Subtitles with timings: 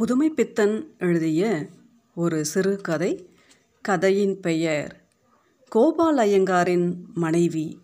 [0.00, 1.68] புதுமைப்பித்தன் எழுதிய
[2.14, 3.30] ஒரு சிறுகதை
[3.82, 5.04] கதையின் பெயர்
[5.68, 7.80] கோபால் ஐயங்காரின் மனைவி.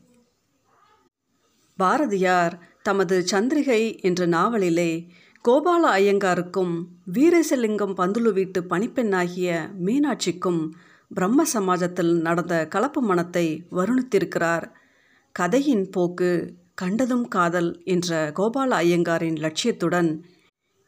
[1.76, 5.08] பாரதியார் தமது சந்திரிகை என்ற நாவலிலே
[5.48, 10.70] கோபால ஐயங்காருக்கும் வீரேசலிங்கம் பந்துலு வீட்டு பணிப்பெண்ணாகிய மீனாட்சிக்கும்
[11.08, 14.62] பிரம்ம சமாஜத்தில் நடந்த கலப்பு மனத்தை வருணித்திருக்கிறார்.
[15.32, 20.20] கதையின் போக்கு கண்டதும் காதல் என்ற கோபால ஐயங்காரின் லட்சியத்துடன்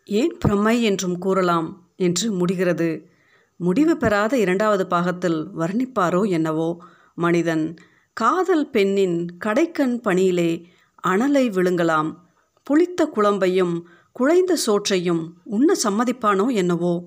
[0.08, 3.08] ஏன் பிரம்மை என்றும் கூறலாம் என்று முடிகிறது.
[3.56, 6.82] முடிவு பெறாத இரண்டாவது பாகத்தில் வர்ணிப்பாரோ என்னவோ?
[7.14, 7.74] மனிதன்
[8.12, 10.68] காதல் பெண்ணின் கடைக்கண் பணியிலே
[11.08, 12.14] அனலை விழுங்கலாம்.
[12.62, 17.04] புளித்த குழம்பையும் குழைந்த சோற்றையும் உண்ண சம்மதிப்பானோ என்னவோ?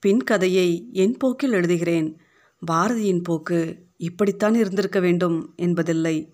[0.00, 2.14] பின் கதையை என் போக்கில் எழுதுகிறேன்.
[2.72, 6.32] பாரதியின் போக்கு இப்படித்தான் இருந்திருக்க வேண்டும் என்பதில்லை.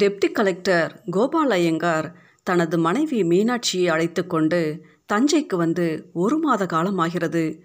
[0.00, 7.62] டெப்டி கலெக்டர் கோபால் ஐயங்கார் தனது மனைவி மீனாட்சியை அழைத்து கொண்டு தஞ்சைக்கு வந்து ஒரு மாத காலம் ஆகிறது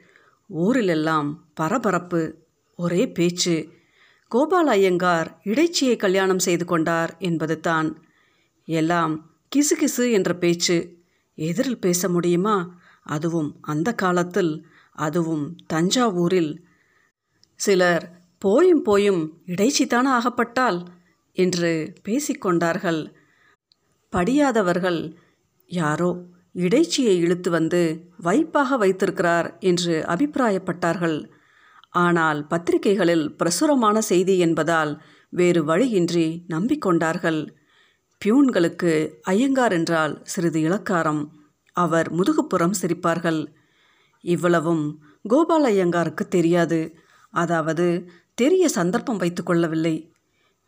[0.54, 2.36] ஊரிலெல்லாம் பரபரப்பு
[2.76, 3.70] ஒரே பேச்சு.
[4.28, 8.04] கோபால் ஐயங்கார் இடைச்சியை கல்யாணம் செய்து கொண்டார் என்பது தான்.
[8.66, 10.98] எல்லாம் கிசுகிசு என்ற பேச்சு.
[11.36, 12.80] எதிரில் பேச முடியுமா?
[13.04, 16.58] அதுவும் அந்த காலத்தில் அதுவும் தஞ்சாவூரில்.
[17.56, 18.06] சிலர்
[18.38, 20.84] போயும் போயும் இடைச்சித்தான ஆகப்பட்டால்
[21.32, 23.14] என்று பேசிக்கொண்டார்கள்
[24.14, 25.02] படியாதவர்கள்
[25.70, 26.10] யாரோ
[26.56, 27.82] இடைச்சியை இழுத்து வந்து
[28.24, 31.18] வைப்பாக வைத்திருக்கிறார் என்று அபிப்பிராயப்பட்டார்கள்.
[31.90, 34.92] ஆனால் பத்திரிகைகளில் பிரசுரமான செய்தி என்பதால்
[35.34, 37.48] வேறு வழியின்றி நம்பிக்கொண்டார்கள்.
[38.22, 38.92] பியூன்களுக்கு
[39.24, 41.24] ஐயங்கார் என்றால் சிறிது இலக்காரம்
[41.76, 43.42] அவர் முதுகுப்புறம் சிரிப்பார்கள்.
[44.24, 44.86] இவ்வளவும்
[45.24, 46.80] கோபால் ஐயங்காருக்கு தெரியாது.
[47.34, 47.88] அதாவது
[48.34, 49.96] தெரிய சந்தர்ப்பம் வைத்து கொள்ளவில்லை.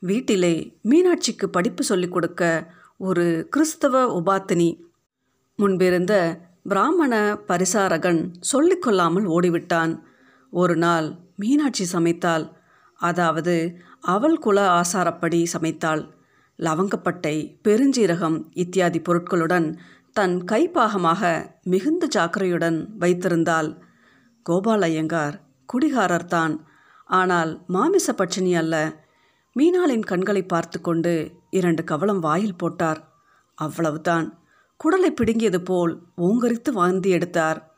[0.03, 0.53] வீட்டிலே
[0.89, 2.43] மீனாட்சிக்கு படிப்பு சொல்லிக் கொடுக்க
[2.99, 4.67] ஒரு கிறிஸ்தவ உபாத்தினி.
[5.55, 6.13] முன்பிருந்த
[6.63, 7.13] பிராமண
[7.47, 8.19] பரிசாரகன்
[8.51, 9.93] சொல்லிக்கொள்ளாமல் ஓடிவிட்டான்.
[10.53, 12.45] ஒரு நாள் மீனாட்சி சமைத்தாள்.
[12.95, 13.55] அதாவது
[13.99, 16.03] அவள் குல ஆசாரப்படி சமைத்தாள்.
[16.59, 17.35] லவங்கப்பட்டை
[17.67, 19.67] பெருஞ்சீரகம் இத்தியாதி பொருட்களுடன்
[20.11, 23.69] தன் கைப்பாகமாக மிகுந்த ஜாக்கிரையுடன் வைத்திருந்தாள்.
[24.45, 25.41] கோபால் ஐயங்கார்
[25.73, 26.55] குடிகாரர்தான்
[27.09, 28.75] ஆனால் மாமிச பட்சினி அல்ல.
[29.55, 31.13] மீனாளின் கண்களை பார்த்து கொண்டு
[31.49, 33.13] இரண்டு கவளம் வாயில் போட்டார்.
[33.55, 34.39] அவ்வளவுதான்.
[34.83, 37.75] குடலை பிடுங்கியது போல் ஓங்கரித்து வாந்தி எடுத்தார்.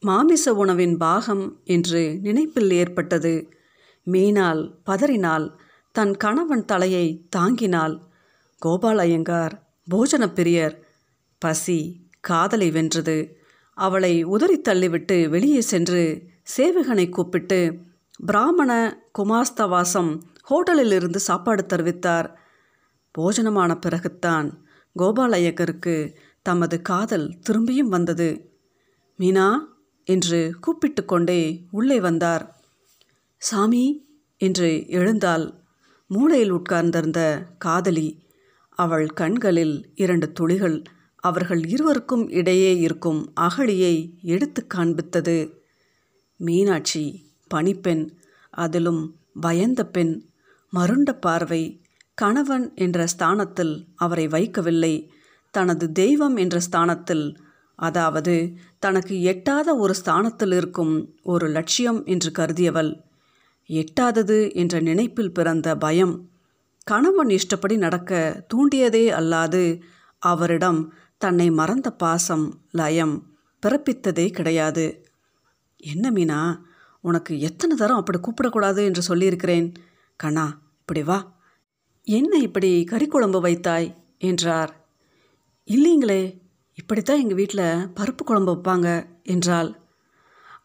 [0.00, 3.52] மாமிச உணவின் பாகம் என்று நினைப்பில் ஏற்பட்டது.
[4.06, 5.52] மீனால் பதறினால்
[5.92, 8.00] தன் கணவன் தலையை தாங்கினால்
[8.58, 10.76] கோபால் ஐயங்கார் போஜன பிரியர்
[11.38, 13.36] பசி காதலை வென்றது.
[13.74, 16.22] அவளை உதறி தள்ளிவிட்டு வெளியே சென்று
[16.56, 17.78] சேவகனை கூப்பிட்டு
[18.26, 22.28] பிராமண குமாஸ்தவாசம் ஹோட்டலில் இருந்து சாப்பாடு தருவித்தார்.
[23.18, 24.60] போஜனமான பிறகுத்தான்
[24.96, 28.50] கோபால் ஐயக்கருக்கு தமது காதல் திரும்பியும் வந்தது.
[29.18, 29.58] மீனா
[30.04, 32.60] என்று கூப்பிட்டு கொண்டே உள்ளே வந்தார்.
[33.36, 34.06] சாமி
[34.36, 35.54] என்று எழுந்தாள்
[36.06, 38.26] மூளையில் உட்கார்ந்திருந்த காதலி.
[38.70, 40.82] அவள் கண்களில் இரண்டு துளிகள்
[41.16, 45.52] அவர்கள் இருவருக்கும் இடையே இருக்கும் அகழியை எடுத்து காண்பித்தது.
[46.36, 48.12] மீனாட்சி பணிப்பெண்
[48.50, 50.30] அதிலும் பயந்த பெண்
[50.72, 51.81] மருண்ட பார்வை
[52.14, 55.08] கணவன் என்ற ஸ்தானத்தில் அவரை வைக்கவில்லை.
[55.50, 57.36] தனது தெய்வம் என்ற ஸ்தானத்தில்
[57.74, 63.00] அதாவது தனக்கு எட்டாத ஒரு ஸ்தானத்தில் இருக்கும் ஒரு லட்சியம் என்று கருதியவள்.
[63.68, 66.28] எட்டாதது என்ற நினைப்பில் பிறந்த பயம்.
[66.84, 69.80] கணவன் இஷ்டப்படி நடக்க தூண்டியதே அல்லாது
[70.18, 73.26] அவரிடம் தன்னை மறந்த பாசம் லயம்
[73.66, 75.06] பிறப்பித்ததே கிடையாது.
[75.76, 76.58] என்ன மீனா?
[77.00, 78.84] உனக்கு எத்தனை தரம் அப்படி கூப்பிடக்கூடாது?
[78.84, 79.74] என்று சொல்லியிருக்கிறேன்.
[80.16, 81.40] கண்ணா இப்படி வா.
[82.04, 84.04] என்ன இப்படி கறிக்குழம்பு வைத்தாய்?
[84.18, 84.86] என்றார்.
[85.66, 86.40] இல்லைங்களே
[86.74, 89.80] இப்படித்தான் எங்கள் வீட்டில் பருப்பு குழம்பு வைப்பாங்க என்றாள்.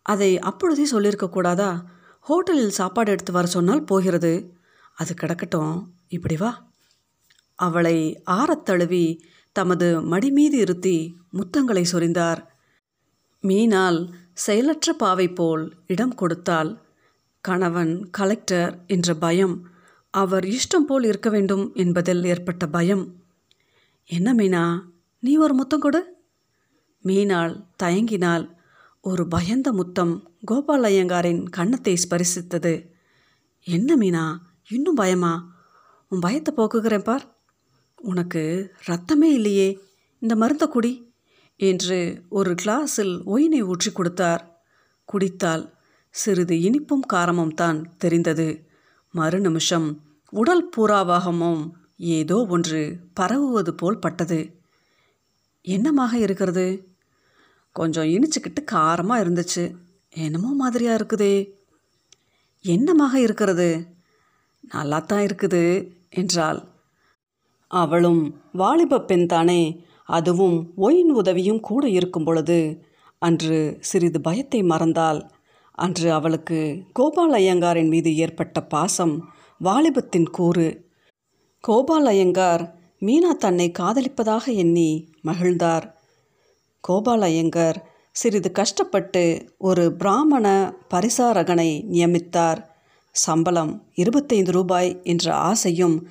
[0.01, 1.83] அதை அப்பொழுதே சொல்லியிருக்கக்கூடாதா
[2.29, 4.53] ஹோட்டலில் சாப்பாடு எடுத்து வர சொன்னால் போகிறது.
[4.95, 5.83] அது கிடக்கட்டும்.
[6.07, 6.67] இப்படி வா.
[7.55, 12.45] அவளை ஆறத் தழுவி தமது மடி மீது இருத்தி முத்தங்களை சொரிந்தார்.
[13.43, 16.81] மீனால் செயலற்ற பாவை போல் இடம் கொடுத்தாள்.
[17.41, 19.67] கணவன் கலெக்டர் என்ற பயம்
[20.17, 23.15] அவர் இஷ்டம் போல் இருக்க வேண்டும் என்பதில் ஏற்பட்ட பயம்.
[24.05, 24.81] என்ன மீனா?
[25.19, 26.13] நீ ஒரு முத்தம் கொடு.
[27.03, 28.45] மீனாள் தயங்கினால்
[29.01, 32.87] ஒரு பயந்த முத்தம் கோபால் ஐயங்காரின் கன்னத்தை ஸ்பரிசித்தது.
[33.63, 34.37] என்ன மீனா?
[34.69, 35.33] இன்னும் பயமா?
[36.09, 37.37] உன் பயத்தை போக்குகிறேன் பார்.
[37.95, 39.79] உனக்கு ரத்தமே இல்லையே.
[40.19, 41.13] இந்த மருந்த குடி
[41.55, 44.43] என்று ஒரு கிளாஸில் ஒயினை ஊற்றி கொடுத்தார்.
[45.05, 45.73] குடித்தால்
[46.09, 48.65] சிறிது இனிப்பும் காரமும் தான் தெரிந்தது.
[49.11, 49.87] மறு நிமிஷம்
[50.33, 51.61] உடல் பூராவாகமும்
[51.97, 52.81] ஏதோ ஒன்று
[53.19, 54.39] பரவுவது போல் பட்டது.
[55.65, 56.65] என்னமாக இருக்கிறது?
[57.71, 59.63] கொஞ்சம் இனிச்சுக்கிட்டு காரமாக இருந்துச்சு.
[60.13, 61.35] என்னமோ மாதிரியாக இருக்குதே.
[62.65, 63.69] என்னமாக இருக்கிறது?
[64.63, 65.63] நல்லா தான் இருக்குது
[66.09, 66.59] என்றாள்.
[67.71, 68.21] அவளும்
[68.51, 69.61] வாலிப பெண் தானே
[70.05, 72.59] அதுவும் ஒயின் உதவியும் கூட இருக்கும் பொழுது
[73.21, 75.19] அன்று சிறிது பயத்தை மறந்தால்
[75.77, 76.59] அன்று அவளுக்கு
[76.93, 79.15] கோபால் ஐயங்காரின் மீது ஏற்பட்ட பாசம்
[79.63, 80.91] வாலிபத்தின் கூறு.
[81.67, 85.91] கோபாலயங்கார் மீனா தன்னை காதலிப்பதாக எண்ணி மகிழ்ந்தார்.
[86.87, 87.75] கோபாலயங்கர்
[88.11, 92.63] சிறிது கஷ்டப்பட்டு ஒரு பிராமண பரிசாரகனை நியமித்தார்.
[93.11, 96.07] சம்பளம் இருபத்தைந்து ரூபாய் என்ற ஆசையும்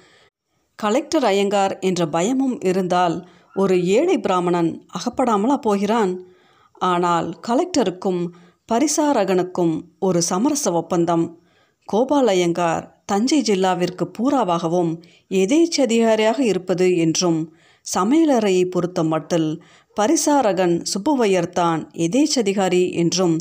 [0.74, 6.26] கலெக்டர் ஐயங்கார் என்ற பயமும் இருந்தால் ஒரு ஏழை பிராமணன் அகப்படாமலா போகிறான்?
[6.74, 8.26] ஆனால் கலெக்டருக்கும்
[8.72, 11.40] பரிசாரகனுக்கும் ஒரு சமரச ஒப்பந்தம்.
[11.84, 14.92] கோபால் ஐயங்கார் தஞ்சை ஜில்லாவிற்கு பூராவாகவும்
[15.34, 17.40] எதேச்சதிகாரியாக இருப்பது என்றும்
[17.86, 19.50] சமையலறையை பொறுத்த மட்டில்
[19.96, 23.36] பரிசாரகன் சுப்புவையர் தான் எதேச்சதிகாரி என்றும்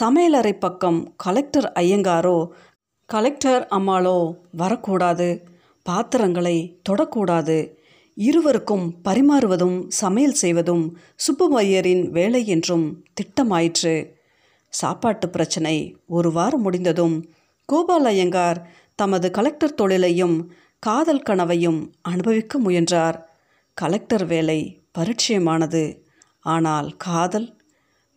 [0.00, 2.38] சமையலறை பக்கம் கலெக்டர் ஐயங்காரோ
[3.08, 4.18] கலெக்டர் அம்மாளோ
[4.52, 5.28] வரக்கூடாது
[5.86, 6.56] பாத்திரங்களை
[6.88, 7.56] தொடக்கூடாது.
[8.16, 10.84] இருவருக்கும் பரிமாறுவதும் சமையல் செய்வதும்
[11.26, 12.86] சுப்புவையரின் வேலை என்றும்
[13.16, 13.94] திட்டமாயிற்று.
[14.72, 15.76] சாப்பாட்டு பிரச்சனை
[16.08, 17.16] ஒரு வாரம் முடிந்ததும்
[17.68, 18.60] கோபால் ஐயங்கார்
[18.94, 23.28] தமது கலெக்டர் தொழிலையும் காதல் கனவையும் அனுபவிக்க முயன்றார்.
[23.74, 26.02] கலெக்டர் வேலை பரிச்சயமானது.
[26.40, 27.56] ஆனால் காதல்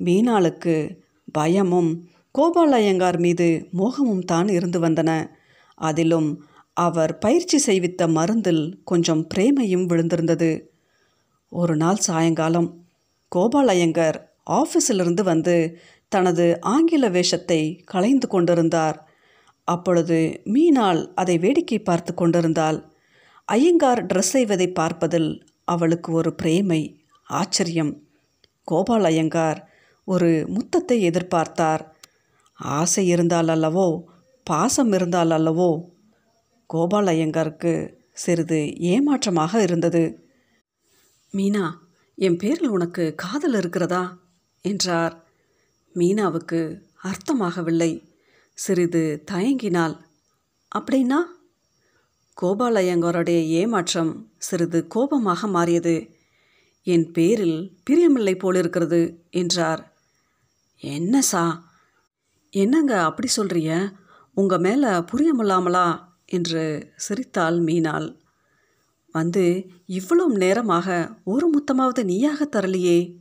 [0.04, 1.00] மீனாளுக்கு
[1.32, 5.30] பயமும் கோபாலயங்கார் மீது மோகமும் தான் இருந்து வந்தன.
[5.76, 6.44] அதிலும்
[6.74, 10.68] அவர் பயிற்சி செய்வித்த மருந்தில் கொஞ்சம் பிரேமையும் விழுந்திருந்தது.
[11.50, 12.70] ஒரு நாள் சாயங்காலம்
[13.32, 14.18] கோபாலயங்கர்
[14.50, 18.98] ஆஃபீஸிலிருந்து வந்து தனது ஆங்கில வேஷத்தை களைந்து கொண்டிருந்தார்.
[19.66, 22.94] அப்பொழுது மீனாள் அதை வேடிக்கை பார்த்து கொண்டிருந்தாள்.
[23.46, 28.04] ஐயங்கார் ட்ரெஸ் செய்வதை பார்ப்பதில் அவளுக்கு ஒரு பிரேமை ஆச்சரியம்.
[28.64, 29.70] கோபால் ஐயங்கார்
[30.06, 31.94] ஒரு முத்தத்தை எதிர்பார்த்தார்.
[32.54, 34.04] ஆசை இருந்தால் அல்லவோ
[34.44, 35.82] பாசம் இருந்தால் அல்லவோ
[36.66, 40.26] கோபால் ஐயங்காருக்கு சிறிது ஏமாற்றமாக இருந்தது.
[41.34, 41.72] மீனா
[42.16, 44.18] என் பேரில் உனக்கு காதல் இருக்கிறதா?
[44.62, 45.26] என்றார்.
[45.96, 48.05] மீனாவுக்கு அர்த்தமாகவில்லை.
[48.58, 49.98] சிறிது தயங்கினாள்.
[50.80, 51.18] அப்படின்னா?
[52.42, 56.10] கோபாலயங்கருடைய ஏமாற்றம் சிறிது கோபமாக மாறியது.
[56.84, 59.94] என் பேரில் பிரியமில்லை போலிருக்கிறது என்றார்.
[60.76, 61.74] என்ன சா?
[62.50, 63.92] என்னங்க அப்படி சொல்றிய
[64.34, 66.00] உங்கள் மேலே புரியமில்லாமலா?
[66.26, 68.18] என்று சிரித்தாள் மீனாள்.
[69.12, 73.18] வந்து இவ்வளவு நேரமாக ஒரு முத்தமாவது நீயாக தரலையே.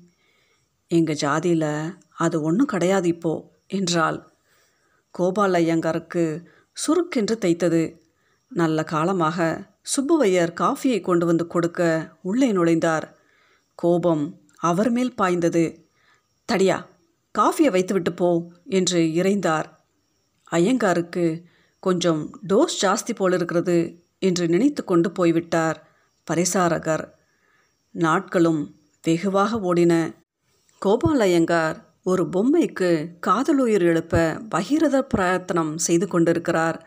[0.87, 4.34] எங்கள் ஜாதியில் அது ஒன்றும் கிடையாது இப்போ என்றாள்.
[5.15, 6.25] கோபால் ஐயங்காருக்கு
[6.77, 7.83] சுருக்கென்று தைத்தது.
[8.49, 9.39] நல்ல காலமாக
[9.93, 11.81] சுப்புவையர் காஃபியை கொண்டு வந்து கொடுக்க
[12.23, 13.07] உள்ளே நுழைந்தார்.
[13.75, 14.25] கோபம்
[14.57, 15.65] அவர் மேல் பாய்ந்தது.
[16.49, 16.79] தடியா
[17.39, 18.29] காஃபியை வைத்துவிட்டு போ
[18.65, 19.69] என்று இறைந்தார்.
[20.51, 21.27] ஐயங்காருக்கு
[21.83, 23.79] கொஞ்சம் டோஸ் ஜாஸ்தி போலிருக்கிறது
[24.19, 25.79] என்று நினைத்து கொண்டு போய்விட்டார்
[26.27, 27.05] பரிசாரகர்.
[27.95, 28.63] நாட்களும்
[29.03, 29.95] வெகுவாக ஓடின.
[30.83, 32.89] கோபால் ஐயங்கார் ஒரு பொம்மைக்கு
[33.21, 34.17] காதலுயிர் எழுப்ப
[34.55, 36.79] பகிரத பிரயத்தனம் செய்து கொண்டிருக்கிறார்.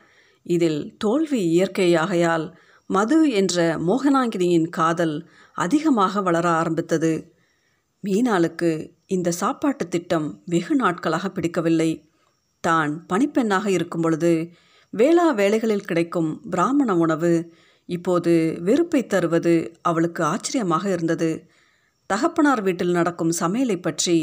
[0.46, 2.46] இதில் தோல்வி இயற்கையாகையால்
[2.90, 3.56] மது என்ற
[3.88, 5.16] மோகனாங்கினியின் காதல்
[5.56, 7.12] அதிகமாக வளர ஆரம்பித்தது.
[8.04, 8.72] மீனாளுக்கு
[9.08, 11.92] இந்த சாப்பாட்டு திட்டம் வெகு நாட்களாக பிடிக்கவில்லை.
[12.64, 14.31] தான் பணிப்பெண்ணாக இருக்கும் பொழுது
[14.94, 17.33] வேளா வேலைகளில் கிடைக்கும் பிராமண உணவு
[17.90, 18.33] இப்போது
[18.68, 21.31] வெறுப்பை தருவது அவளுக்கு ஆச்சரியமாக இருந்தது.
[22.09, 24.18] தகப்பனார் வீட்டில் நடக்கும் சமையலை பற்றி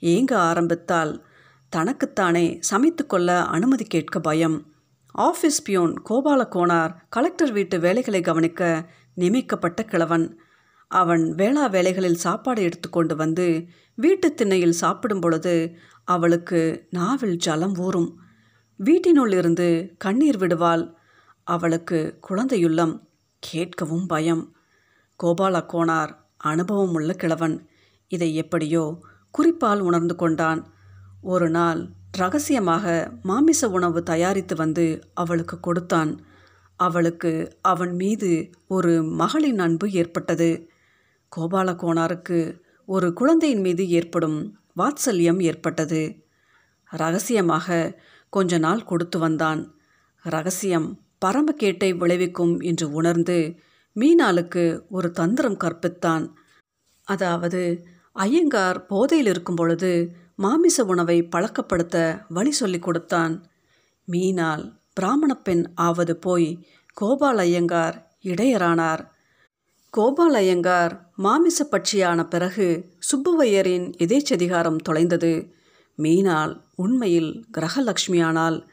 [0.00, 1.24] ஏங்க ஆரம்பித்தால்?
[1.68, 4.72] தனக்குத்தானே சமைத்து கொள்ள அனுமதி கேட்க பயம்.
[5.18, 10.40] Office peon Gopala Konar collector வீட்டு வேலைகளை கவனிக்க நியமிக்கப்பட்ட கிழவன்.
[10.88, 18.20] அவன் வேளா வேலைகளில் சாப்பாடு எடுத்துக்கொண்டு வந்து வீட்டு திண்ணையில் சாப்பிடும் பொழுது அவளுக்கு நாவில் ஜலம் ஊறும்.
[18.76, 20.94] வீட்டினுள் இருந்து கண்ணீர் விடுவாள்.
[21.44, 23.08] அவளுக்கு குழந்தையுள்ளம்.
[23.52, 24.56] கேட்கவும் பயம்.
[25.22, 27.68] கோபால கோனார் அனுபவம் உள்ள கிழவன்.
[28.08, 30.60] இதை எப்படியோ குறிப்பால் உணர்ந்து கொண்டான்.
[31.22, 31.80] ஒரு நாள்
[32.18, 36.12] ரகசியமாக மாமிச உணவு தயாரித்து வந்து அவளுக்கு கொடுத்தான்.
[36.76, 40.68] அவளுக்கு அவன் மீது ஒரு மகளின் அன்பு ஏற்பட்டது.
[41.32, 44.38] கோபால கோணாருக்கு ஒரு குழந்தையின் மீது ஏற்படும்
[44.76, 46.02] வாத்சல்யம் ஏற்பட்டது.
[46.90, 47.98] ரகசியமாக
[48.30, 49.74] கொஞ்ச நாள் கொடுத்து வந்தான்.
[50.24, 50.88] ரகசியம்
[51.24, 53.38] பரமக்கேட்டை விளைவிக்கும் என்று உணர்ந்து
[53.96, 56.24] மீனாளுக்கு ஒரு தந்திரம் கற்பித்தான்.
[57.04, 57.62] அதாவது
[58.12, 63.46] ஐயங்கார் போதையில் இருக்கும் பொழுது மாமிச உணவை பழக்கப்படுத்த வழி சொல்லிக் கொடுத்தான்.
[64.08, 69.06] மீனால் பிராமண பெண் ஆவது போய் கோபால் ஐயங்கார் இடையரானார்.
[69.90, 75.52] கோபால் ஐயங்கார் மாமிச பட்சியான பிறகு சுப்புவையரின் எதேச்சதிகாரம் தொலைந்தது.
[75.98, 78.66] மீனால் உண்மையில் கிரகலக்ஷ்மியானால்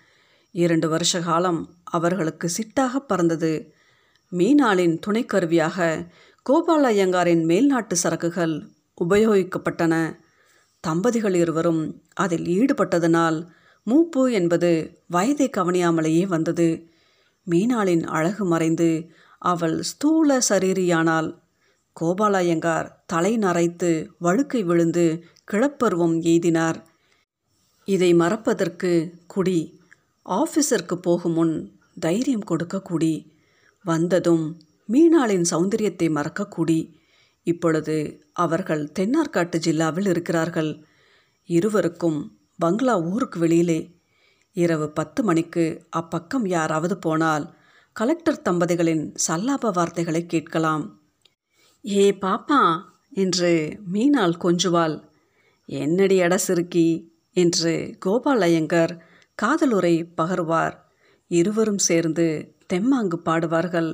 [0.51, 3.74] இரண்டு வருஷ காலம் அவர்களுக்கு சிட்டாக பறந்தது.
[4.32, 6.08] மீனாளின் துணைக்கருவியாக
[6.41, 10.18] கோபால் ஐயங்காரின் மேல்நாட்டு சரக்குகள் உபயோகிக்கப்பட்டன.
[10.84, 13.48] தம்பதிகள் இருவரும் அதில் ஈடுபட்டதனால்
[13.84, 16.89] மூப்பு என்பது வயதை கவனியாமலேயே வந்தது.
[17.50, 21.39] மீனாளின் அழகு மறைந்து அவள் ஸ்தூல சரீரியானால்
[22.00, 26.84] கோபாலயங்கார் தலை நரைத்து வழுக்கை விழுந்து கிளப்பருவம் எய்தினார்.
[27.86, 29.80] இதை மறப்பதற்கு குடி
[30.25, 33.36] ஆஃபீஸருக்கு போகும் முன் தைரியம் கொடுக்க குடி.
[33.86, 34.58] வந்ததும்
[34.89, 37.00] மீனாளின் சௌந்தரியத்தை மறக்க குடி.
[37.44, 40.72] இப்பொழுது அவர்கள் தென்னார்காட்டு ஜில்லாவில் இருக்கிறார்கள்.
[41.50, 42.20] இருவருக்கும்
[42.60, 43.79] பங்களா ஊருக்கு வெளியிலே
[44.56, 45.65] இரவு பத்து மணிக்கு
[45.96, 47.46] அப்பக்கம் யாராவது போனால்
[47.96, 50.86] கலெக்டர் தம்பதிகளின் சல்லாப வார்த்தைகளை கேட்கலாம்.
[51.86, 52.62] ஏ பாப்பா!
[53.13, 53.51] என்று
[53.94, 54.96] மீனாள் கொஞ்சுவாள்.
[55.70, 56.88] என்னடி அட சிறுக்கி!
[57.36, 58.94] என்று கோபால் ஐயங்கர்
[59.39, 60.75] காதலுரை பகர்வார்.
[61.32, 62.25] இருவரும் சேர்ந்து
[62.74, 63.91] தெம்மாங்கு பாடுவார்கள்.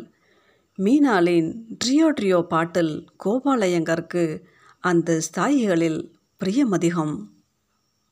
[0.82, 1.50] மீனாலின்
[1.86, 4.42] ட்ரியோ ட்ரியோ பாட்டில் கோபாலயங்கருக்கு
[4.80, 6.12] அந்த ஸ்தாயிகளில்
[6.44, 7.16] பிரியமதிகம்.